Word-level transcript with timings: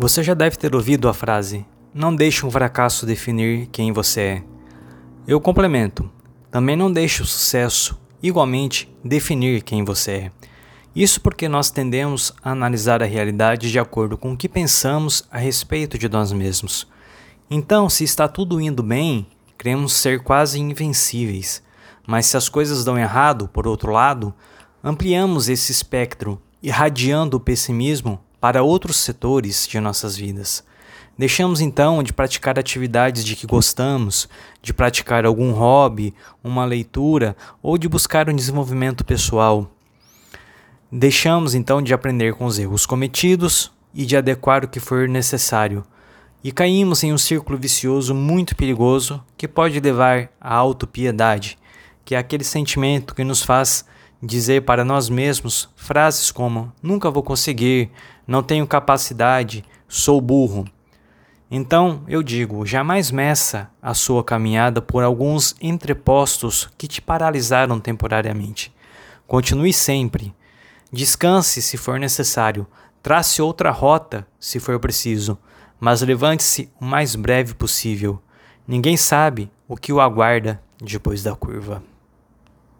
Você 0.00 0.22
já 0.22 0.32
deve 0.32 0.56
ter 0.56 0.76
ouvido 0.76 1.08
a 1.08 1.12
frase: 1.12 1.66
Não 1.92 2.14
deixe 2.14 2.46
um 2.46 2.50
fracasso 2.52 3.04
definir 3.04 3.66
quem 3.66 3.92
você 3.92 4.20
é. 4.20 4.42
Eu 5.26 5.40
complemento: 5.40 6.08
Também 6.52 6.76
não 6.76 6.92
deixe 6.92 7.20
o 7.20 7.26
sucesso, 7.26 8.00
igualmente, 8.22 8.88
definir 9.02 9.60
quem 9.60 9.84
você 9.84 10.12
é. 10.12 10.32
Isso 10.94 11.20
porque 11.20 11.48
nós 11.48 11.72
tendemos 11.72 12.32
a 12.44 12.52
analisar 12.52 13.02
a 13.02 13.06
realidade 13.06 13.72
de 13.72 13.78
acordo 13.80 14.16
com 14.16 14.34
o 14.34 14.36
que 14.36 14.48
pensamos 14.48 15.24
a 15.32 15.38
respeito 15.38 15.98
de 15.98 16.08
nós 16.08 16.32
mesmos. 16.32 16.86
Então, 17.50 17.90
se 17.90 18.04
está 18.04 18.28
tudo 18.28 18.60
indo 18.60 18.84
bem, 18.84 19.26
cremos 19.56 19.94
ser 19.94 20.22
quase 20.22 20.60
invencíveis. 20.60 21.60
Mas 22.06 22.26
se 22.26 22.36
as 22.36 22.48
coisas 22.48 22.84
dão 22.84 22.96
errado, 22.96 23.48
por 23.48 23.66
outro 23.66 23.90
lado, 23.90 24.32
ampliamos 24.82 25.48
esse 25.48 25.72
espectro, 25.72 26.40
irradiando 26.62 27.36
o 27.36 27.40
pessimismo 27.40 28.20
para 28.40 28.62
outros 28.62 28.96
setores 28.96 29.66
de 29.66 29.80
nossas 29.80 30.16
vidas. 30.16 30.64
Deixamos 31.18 31.60
então 31.60 32.00
de 32.00 32.12
praticar 32.12 32.58
atividades 32.58 33.24
de 33.24 33.34
que 33.34 33.46
gostamos, 33.46 34.28
de 34.62 34.72
praticar 34.72 35.26
algum 35.26 35.50
hobby, 35.50 36.14
uma 36.44 36.64
leitura 36.64 37.36
ou 37.60 37.76
de 37.76 37.88
buscar 37.88 38.28
um 38.30 38.36
desenvolvimento 38.36 39.04
pessoal. 39.04 39.68
Deixamos 40.90 41.56
então 41.56 41.82
de 41.82 41.92
aprender 41.92 42.34
com 42.34 42.44
os 42.44 42.58
erros 42.58 42.86
cometidos 42.86 43.72
e 43.92 44.06
de 44.06 44.16
adequar 44.16 44.64
o 44.64 44.68
que 44.68 44.78
for 44.78 45.08
necessário. 45.08 45.84
E 46.42 46.52
caímos 46.52 47.02
em 47.02 47.12
um 47.12 47.18
círculo 47.18 47.58
vicioso 47.58 48.14
muito 48.14 48.54
perigoso 48.54 49.20
que 49.36 49.48
pode 49.48 49.80
levar 49.80 50.30
à 50.40 50.54
autopiedade, 50.54 51.58
que 52.04 52.14
é 52.14 52.18
aquele 52.18 52.44
sentimento 52.44 53.12
que 53.12 53.24
nos 53.24 53.42
faz 53.42 53.84
dizer 54.22 54.62
para 54.62 54.84
nós 54.84 55.08
mesmos 55.08 55.68
frases 55.76 56.30
como: 56.30 56.72
nunca 56.82 57.10
vou 57.10 57.22
conseguir, 57.22 57.90
não 58.26 58.42
tenho 58.42 58.66
capacidade, 58.66 59.64
sou 59.88 60.20
burro. 60.20 60.64
Então 61.50 62.02
eu 62.06 62.22
digo: 62.22 62.66
jamais 62.66 63.10
meça 63.10 63.70
a 63.80 63.94
sua 63.94 64.22
caminhada 64.22 64.82
por 64.82 65.02
alguns 65.02 65.54
entrepostos 65.60 66.68
que 66.76 66.86
te 66.86 67.00
paralisaram 67.00 67.80
temporariamente. 67.80 68.72
Continue 69.26 69.72
sempre. 69.72 70.34
Descanse 70.92 71.60
se 71.62 71.76
for 71.76 71.98
necessário. 71.98 72.66
Trace 73.02 73.40
outra 73.40 73.70
rota 73.70 74.26
se 74.40 74.58
for 74.58 74.78
preciso, 74.80 75.38
mas 75.78 76.02
levante-se 76.02 76.70
o 76.80 76.84
mais 76.84 77.14
breve 77.14 77.54
possível. 77.54 78.20
Ninguém 78.66 78.96
sabe 78.96 79.50
o 79.66 79.76
que 79.76 79.92
o 79.92 80.00
aguarda 80.00 80.60
depois 80.82 81.22
da 81.22 81.34
curva. 81.34 81.82